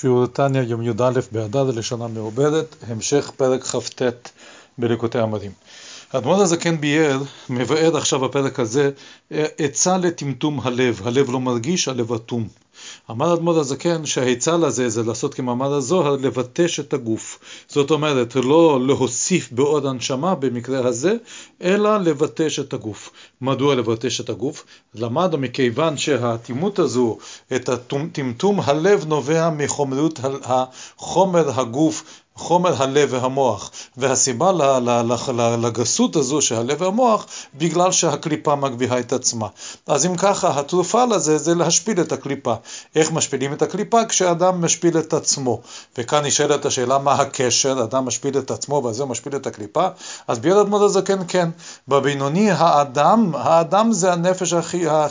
שיעור 0.00 0.26
תניא 0.26 0.60
יום 0.60 0.82
י"א 0.82 1.20
באדר 1.32 1.62
לשנה 1.62 2.08
מעובדת, 2.08 2.76
המשך 2.88 3.30
פרק 3.36 3.64
כ"ט 3.64 4.02
בליקוטי 4.78 5.18
המדים. 5.18 5.50
האדמו"ר 6.12 6.42
הזקן 6.42 6.80
ביאר, 6.80 7.22
מבאר 7.50 7.96
עכשיו 7.96 8.20
בפרק 8.20 8.60
הזה, 8.60 8.90
עצה 9.30 9.98
לטמטום 9.98 10.60
הלב, 10.60 11.00
הלב 11.04 11.30
לא 11.30 11.40
מרגיש, 11.40 11.88
הלב 11.88 12.12
אטום. 12.12 12.48
אמר 13.10 13.30
האדמו"ר 13.30 13.58
הזקן 13.60 14.06
שהעצה 14.06 14.56
לזה 14.56 14.88
זה 14.88 15.02
לעשות 15.02 15.34
כמאמר 15.34 15.74
הזוהר, 15.74 16.16
לבטש 16.16 16.80
את 16.80 16.94
הגוף. 16.94 17.38
זאת 17.68 17.90
אומרת, 17.90 18.36
לא 18.36 18.80
להוסיף 18.86 19.52
בעוד 19.52 19.86
הנשמה 19.86 20.34
במקרה 20.34 20.88
הזה, 20.88 21.14
אלא 21.62 21.96
לבטש 21.96 22.58
את 22.58 22.72
הגוף. 22.72 23.10
מדוע 23.40 23.74
לבטש 23.74 24.20
את 24.20 24.30
הגוף? 24.30 24.64
למדנו 24.94 25.38
מכיוון 25.38 25.96
שהאטימות 25.96 26.78
הזו, 26.78 27.18
את 27.56 27.70
טמטום 28.12 28.60
הלב 28.60 29.04
נובע 29.06 29.50
מחומרות 29.50 30.20
החומר 30.44 31.60
הגוף 31.60 32.04
חומר 32.36 32.82
הלב 32.82 33.08
והמוח, 33.12 33.70
והסיבה 33.96 34.52
לגסות 35.62 36.16
הזו 36.16 36.42
של 36.42 36.54
הלב 36.54 36.80
והמוח, 36.80 37.26
בגלל 37.54 37.92
שהקליפה 37.92 38.54
מגביהה 38.54 38.98
את 39.00 39.12
עצמה. 39.12 39.48
אז 39.86 40.06
אם 40.06 40.16
ככה, 40.16 40.60
התרופה 40.60 41.04
לזה 41.04 41.38
זה 41.38 41.54
להשפיל 41.54 42.00
את 42.00 42.12
הקליפה. 42.12 42.54
איך 42.96 43.12
משפילים 43.12 43.52
את 43.52 43.62
הקליפה? 43.62 44.04
כשאדם 44.08 44.64
משפיל 44.64 44.98
את 44.98 45.12
עצמו. 45.12 45.60
וכאן 45.98 46.24
נשאלת 46.26 46.66
השאלה 46.66 46.98
מה 46.98 47.12
הקשר, 47.12 47.82
אדם 47.82 48.04
משפיל 48.04 48.38
את 48.38 48.50
עצמו 48.50 48.82
ואז 48.84 49.00
הוא 49.00 49.08
משפיל 49.08 49.36
את 49.36 49.46
הקליפה? 49.46 49.86
אז 50.28 50.38
ביד 50.38 50.56
אדמות 50.56 50.82
הזקן 50.82 51.18
כן. 51.28 51.48
בבינוני 51.88 52.50
האדם, 52.50 53.32
האדם 53.34 53.92
זה 53.92 54.12
הנפש 54.12 54.54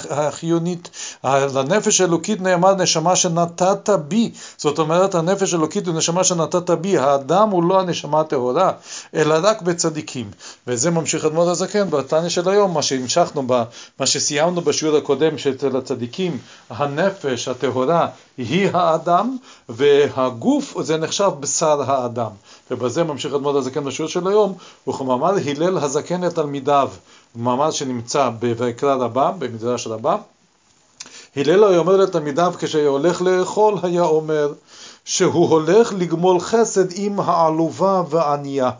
החיונית. 0.09 0.89
לנפש 1.23 2.01
האלוקית 2.01 2.41
נאמר 2.41 2.75
נשמה 2.75 3.15
שנתת 3.15 3.89
בי. 3.89 4.31
זאת 4.57 4.79
אומרת, 4.79 5.15
הנפש 5.15 5.53
האלוקית 5.53 5.87
הוא 5.87 5.95
נשמה 5.95 6.23
שנתת 6.23 6.69
בי. 6.69 6.97
האדם 6.97 7.49
הוא 7.49 7.63
לא 7.63 7.79
הנשמה 7.79 8.21
הטהורה, 8.21 8.71
אלא 9.15 9.35
רק 9.43 9.61
בצדיקים. 9.61 10.31
וזה 10.67 10.91
ממשיך 10.91 11.25
אדמות 11.25 11.47
הזקן 11.47 11.89
בתניא 11.89 12.29
של 12.29 12.49
היום, 12.49 12.73
מה 12.73 12.81
שהמשכנו, 12.81 13.43
מה 13.99 14.05
שסיימנו 14.05 14.61
בשיעור 14.61 14.97
הקודם 14.97 15.37
שאצל 15.37 15.77
הצדיקים, 15.77 16.37
הנפש 16.69 17.47
הטהורה 17.53 18.07
היא 18.37 18.69
האדם, 18.73 19.37
והגוף 19.69 20.81
זה 20.81 20.97
נחשב 20.97 21.31
בשר 21.39 21.91
האדם. 21.91 22.31
ובזה 22.71 23.03
ממשיך 23.03 23.33
אדמות 23.33 23.55
הזקן 23.55 23.83
בשיעור 23.83 24.09
של 24.09 24.27
היום, 24.27 24.53
וכמאמר 24.87 25.33
הלל 25.45 25.77
הזקן 25.77 26.21
לתלמידיו, 26.21 26.89
מאמר 27.35 27.71
שנמצא 27.71 28.29
בויקרא 28.29 28.95
רבה, 28.95 29.31
במדרש 29.39 29.87
רבה. 29.87 30.17
הלל 31.35 31.63
היה 31.63 31.79
אומר 31.79 31.97
לתלמידיו 31.97 32.53
כשהיה 32.59 32.89
הולך 32.89 33.21
לאכול, 33.21 33.75
היה 33.83 34.03
אומר 34.03 34.53
שהוא 35.05 35.49
הולך 35.49 35.93
לגמול 35.97 36.39
חסד 36.39 36.85
עם 36.95 37.19
העלובה 37.19 38.03
והענייה, 38.09 38.71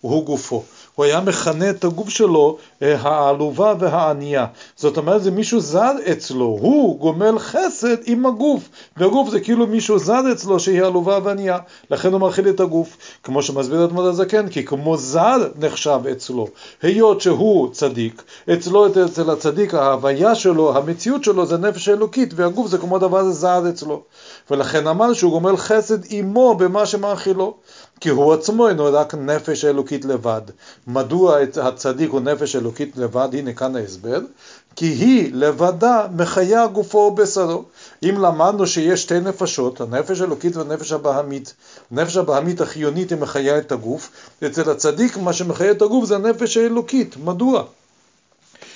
הוא 0.00 0.24
גופו. 0.24 0.64
הוא 0.94 1.04
היה 1.04 1.20
מכנה 1.20 1.70
את 1.70 1.84
הגוף 1.84 2.08
שלו 2.08 2.56
העלובה 2.80 3.74
והענייה. 3.78 4.46
זאת 4.76 4.96
אומרת, 4.96 5.22
זה 5.22 5.30
מישהו 5.30 5.60
זר 5.60 5.92
אצלו, 6.12 6.44
הוא 6.60 6.98
גומל 6.98 7.38
חסד 7.38 7.96
עם 8.06 8.26
הגוף, 8.26 8.68
והגוף 8.96 9.30
זה 9.30 9.40
כאילו 9.40 9.66
מישהו 9.66 9.98
זר 9.98 10.32
אצלו 10.32 10.60
שהיא 10.60 10.82
עלובה 10.82 11.18
וענייה, 11.24 11.58
לכן 11.90 12.12
הוא 12.12 12.20
מאכיל 12.20 12.48
את 12.48 12.60
הגוף. 12.60 12.96
כמו 13.22 13.42
שמסביר 13.42 13.84
אדמות 13.84 14.04
הזקן, 14.04 14.48
כי 14.48 14.64
כמו 14.64 14.96
זר 14.96 15.48
נחשב 15.58 16.00
אצלו, 16.12 16.48
היות 16.82 17.20
שהוא 17.20 17.72
צדיק, 17.72 18.22
אצלו, 18.52 18.86
אצל 18.86 19.30
הצדיק, 19.30 19.74
ההוויה 19.74 20.34
שלו, 20.34 20.76
המציאות 20.76 21.24
שלו 21.24 21.46
זה 21.46 21.58
נפש 21.58 21.88
אלוקית, 21.88 22.34
והגוף 22.36 22.66
זה 22.66 22.78
כמו 22.78 22.98
דבר 22.98 23.30
זר 23.30 23.68
אצלו. 23.68 24.02
ולכן 24.50 24.86
אמר 24.86 25.12
שהוא 25.12 25.30
גומל 25.30 25.56
חסד 25.56 25.98
עמו 26.10 26.54
במה 26.54 26.86
שמאכילו. 26.86 27.54
כי 28.00 28.08
הוא 28.08 28.34
עצמו 28.34 28.68
אינו 28.68 28.88
רק 28.92 29.14
נפש 29.14 29.64
אלוקית 29.64 30.04
לבד. 30.04 30.40
מדוע 30.86 31.38
הצדיק 31.62 32.10
הוא 32.10 32.20
נפש 32.20 32.56
אלוקית 32.56 32.96
לבד? 32.96 33.28
הנה 33.32 33.52
כאן 33.52 33.76
ההסבר. 33.76 34.20
כי 34.76 34.86
היא 34.86 35.30
לבדה 35.34 36.06
מחיה 36.16 36.66
גופו 36.66 36.98
ובשרו. 36.98 37.64
אם 38.02 38.14
למדנו 38.20 38.66
שיש 38.66 39.02
שתי 39.02 39.20
נפשות, 39.20 39.80
הנפש 39.80 40.20
האלוקית 40.20 40.56
והנפש 40.56 40.92
הבהמית, 40.92 41.54
הנפש 41.90 42.16
הבהמית 42.16 42.60
החיונית 42.60 43.10
היא 43.10 43.18
מחיה 43.18 43.58
את 43.58 43.72
הגוף, 43.72 44.10
אצל 44.46 44.70
הצדיק 44.70 45.16
מה 45.16 45.32
שמחיה 45.32 45.70
את 45.70 45.82
הגוף 45.82 46.04
זה 46.04 46.14
הנפש 46.14 46.56
האלוקית. 46.56 47.16
מדוע? 47.24 47.64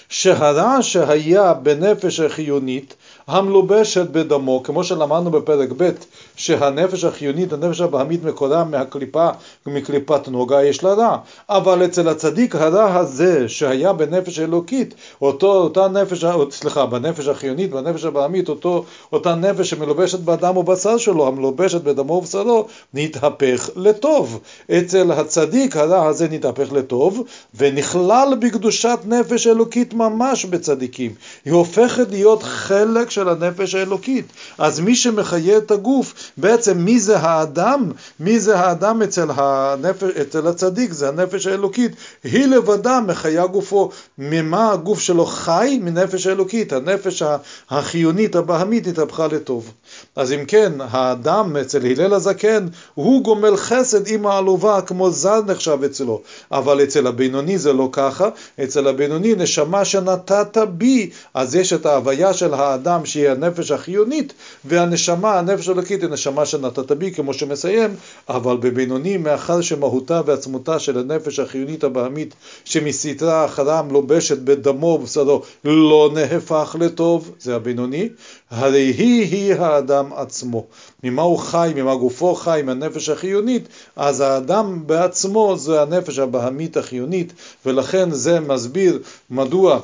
שהרע 0.09 0.79
שהיה 0.83 1.55
בנפש 1.55 2.21
החיונית 2.21 2.95
המלובשת 3.27 4.07
בדמו, 4.11 4.63
כמו 4.63 4.85
שלמדנו 4.85 5.31
בפרק 5.31 5.69
ב', 5.77 5.91
שהנפש 6.37 7.05
החיונית, 7.05 7.53
הנפש 7.53 7.81
הבהמית 7.81 8.25
מקורה 8.25 8.65
מהקליפה, 8.65 9.29
מקליפת 9.67 10.29
נוגה, 10.29 10.65
יש 10.65 10.85
לה 10.85 10.95
רע. 10.95 11.17
אבל 11.49 11.85
אצל 11.85 12.09
הצדיק 12.09 12.55
הרע 12.55 12.97
הזה 12.97 13.49
שהיה 13.49 13.93
בנפש 13.93 14.39
אלוקית, 14.39 14.95
אותו, 15.23 15.55
אותה 15.55 15.89
נפש, 15.89 16.25
סליחה, 16.51 16.87
בנפש 16.87 17.29
החיונית, 17.29 17.71
בנפש 17.71 18.05
הבהמית, 18.05 18.49
אותו, 18.49 18.85
אותה 19.13 19.35
נפש 19.35 19.71
שמלובשת 19.71 20.19
בדם 20.19 20.57
ובשר 20.57 20.97
שלו, 20.99 21.27
המלובשת 21.27 21.81
בדמו 21.83 22.13
ובשרו, 22.13 22.67
נתהפך 22.95 23.71
לטוב. 23.77 24.41
אצל 24.71 25.13
הצדיק 25.13 25.77
הרע 25.77 26.07
הזה 26.07 26.29
נתהפך 26.29 26.73
לטוב, 26.73 27.23
ונכלל 27.55 28.29
בקדושת 28.41 28.99
נפש 29.05 29.47
אלוקית 29.47 29.95
ממש 29.95 30.45
בצדיקים. 30.45 31.15
היא 31.45 31.53
הופכת 31.53 32.11
להיות 32.11 32.43
חלק 32.43 33.11
של 33.11 33.29
הנפש 33.29 33.75
האלוקית. 33.75 34.25
אז 34.59 34.81
מי 34.81 34.97
שמחיה 34.97 35.59
את 35.59 35.71
הגוף, 35.71 36.26
בעצם 36.37 36.79
מי 36.79 37.01
זה 37.01 37.19
האדם? 37.19 37.93
מי 38.21 38.41
זה 38.41 38.59
האדם 38.59 39.03
אצל, 39.03 39.29
הנפש, 39.37 40.03
אצל 40.03 40.47
הצדיק? 40.47 40.93
זה 40.93 41.09
הנפש 41.09 41.47
האלוקית. 41.47 41.93
היא 42.25 42.47
לבדה 42.47 43.01
מחיה 43.01 43.47
גופו. 43.47 43.91
ממה 44.19 44.73
הגוף 44.73 45.01
שלו 45.01 45.27
חי? 45.27 45.79
מנפש 45.83 46.27
האלוקית. 46.27 46.73
הנפש 46.73 47.23
החיונית, 47.71 48.37
הבהמית, 48.37 48.87
התהפכה 48.87 49.27
לטוב. 49.27 49.73
אז 50.17 50.33
אם 50.33 50.45
כן, 50.49 50.73
האדם 50.81 51.57
אצל 51.57 51.87
הלל 51.87 52.15
הזקן, 52.15 52.67
הוא 52.95 53.23
גומל 53.23 53.57
חסד 53.57 54.09
עם 54.09 54.27
העלובה, 54.27 54.81
כמו 54.81 55.11
זר 55.11 55.41
נחשב 55.47 55.79
אצלו. 55.85 56.21
אבל 56.53 56.83
אצל 56.83 57.07
הבינוני 57.07 57.59
זה 57.59 57.73
לא 57.73 57.89
ככה. 57.93 58.29
אצל 58.65 58.89
הבינוני, 58.89 59.35
נשמה 59.35 59.85
שנתת 59.85 60.59
בי, 60.69 61.11
אז 61.35 61.55
יש 61.55 61.73
את 61.73 61.87
ההוויה 61.87 62.35
של 62.35 62.55
האדם 62.55 63.07
שהיא 63.07 63.29
הנפש 63.29 63.71
החיונית, 63.71 64.33
והנשמה, 64.65 65.39
הנפש 65.39 65.69
האלוקית 65.69 66.03
היא 66.03 66.11
נשמה 66.11 66.47
שנתת 66.47 66.93
בי, 66.93 67.13
כמו 67.13 67.35
שמסיים, 67.35 67.95
אבל 68.29 68.57
בבינוני, 68.57 69.17
מאחר 69.17 69.61
שמהותה 69.61 70.21
ועצמותה 70.27 70.79
של 70.79 70.99
הנפש 70.99 71.39
החיונית 71.39 71.85
הבעמית, 71.85 72.35
שמסתרה 72.65 73.45
אחרה 73.45 73.83
מלובשת 74.07 74.39
בדמו 74.39 74.87
ובשרו, 74.87 75.43
לא 75.65 76.11
נהפך 76.15 76.77
לטוב, 76.81 77.31
זה 77.41 77.57
הבינוני, 77.57 78.09
הרי 78.51 78.95
היא 78.99 79.23
היא 79.23 79.55
האדם 79.55 80.13
עצמו. 80.13 80.67
ממה 81.05 81.23
הוא 81.23 81.39
חי, 81.39 81.73
ממה 81.77 81.97
גופו 81.97 82.35
חי, 82.35 82.63
מהנפש 82.65 83.09
החיונית, 83.09 83.69
אז 83.97 84.21
האדם 84.21 84.83
בעצמו 84.87 85.57
זה 85.57 85.83
הנפש 85.83 86.19
הבהמית 86.19 86.77
החיונית, 86.77 87.33
ולכן 87.67 88.11
זה 88.11 88.41
מסביר 88.41 89.03
מדוע 89.31 89.81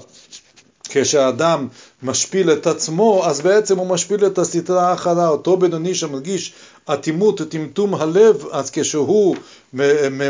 כשאדם 0.92 1.68
משפיל 2.02 2.52
את 2.52 2.66
עצמו, 2.66 3.22
אז 3.26 3.40
בעצם 3.40 3.78
הוא 3.78 3.86
משפיל 3.86 4.26
את 4.26 4.38
הסתרה 4.38 4.90
האחרה. 4.90 5.28
אותו 5.28 5.56
בינוני 5.56 5.94
שמרגיש 5.94 6.52
אטימות 6.92 7.40
וטמטום 7.40 7.94
הלב, 7.94 8.44
אז 8.50 8.70
כשהוא 8.70 9.36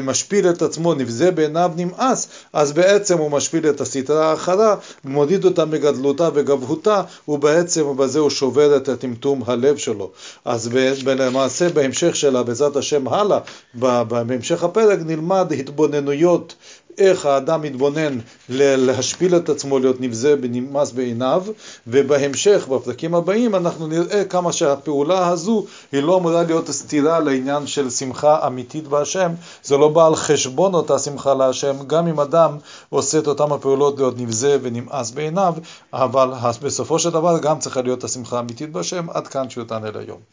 משפיל 0.02 0.50
את 0.50 0.62
עצמו, 0.62 0.94
נבזה 0.94 1.30
בעיניו 1.30 1.70
נמאס, 1.76 2.28
אז 2.52 2.72
בעצם 2.72 3.18
הוא 3.18 3.30
משפיל 3.30 3.68
את 3.68 3.80
הסתרה 3.80 4.30
האחרה, 4.30 4.76
מוריד 5.04 5.44
אותה 5.44 5.64
מגדלותה 5.64 6.28
וגבהותה, 6.34 7.02
ובעצם 7.28 7.96
בזה 7.96 8.18
הוא 8.18 8.30
שובר 8.30 8.76
את 8.76 8.88
הטמטום 8.88 9.42
הלב 9.46 9.76
שלו. 9.76 10.10
אז 10.44 10.70
למעשה 11.06 11.68
בהמשך 11.68 12.16
שלה, 12.16 12.42
בעזרת 12.42 12.76
השם 12.76 13.08
הלאה, 13.08 13.38
בהמשך 13.74 14.64
הפרק 14.64 14.98
נלמד 15.04 15.52
התבוננויות 15.52 16.54
איך 16.98 17.26
האדם 17.26 17.62
מתבונן 17.62 18.18
להשפיל 18.48 19.36
את 19.36 19.48
עצמו, 19.48 19.78
להיות 19.78 20.00
נבזה 20.00 20.34
ונמאס 20.42 20.92
בעיניו, 20.92 21.44
ובהמשך, 21.86 22.66
בפרקים 22.68 23.14
הבאים, 23.14 23.54
אנחנו 23.54 23.86
נראה 23.86 24.24
כמה 24.24 24.52
שהפעולה 24.52 25.28
הזו 25.28 25.64
היא 25.92 26.02
לא 26.02 26.16
אמורה 26.16 26.42
להיות 26.42 26.70
סתירה 26.70 27.20
לעניין 27.20 27.66
של 27.66 27.90
שמחה 27.90 28.46
אמיתית 28.46 28.88
בהשם, 28.88 29.32
זה 29.62 29.76
לא 29.76 29.88
בא 29.88 30.06
על 30.06 30.16
חשבון 30.16 30.74
אותה 30.74 30.98
שמחה 30.98 31.34
להשם, 31.34 31.76
גם 31.86 32.08
אם 32.08 32.20
אדם 32.20 32.58
עושה 32.90 33.18
את 33.18 33.26
אותם 33.26 33.52
הפעולות 33.52 33.98
להיות 33.98 34.18
נבזה 34.18 34.58
ונמאס 34.62 35.10
בעיניו, 35.10 35.54
אבל 35.92 36.30
בסופו 36.62 36.98
של 36.98 37.10
דבר 37.10 37.38
גם 37.38 37.58
צריכה 37.58 37.82
להיות 37.82 38.04
השמחה 38.04 38.36
האמיתית 38.36 38.72
בהשם, 38.72 39.06
עד 39.10 39.28
כאן 39.28 39.50
שיותן 39.50 39.84
אל 39.84 39.98
היום. 39.98 40.32